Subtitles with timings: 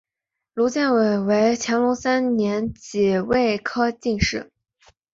[0.55, 4.49] 胡建伟为乾隆三年己未科进士。